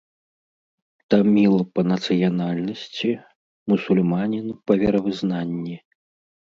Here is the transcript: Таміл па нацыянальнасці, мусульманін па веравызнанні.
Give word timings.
Таміл 1.13 1.53
па 1.75 1.81
нацыянальнасці, 1.91 3.11
мусульманін 3.75 4.47
па 4.69 4.73
веравызнанні. 4.87 5.75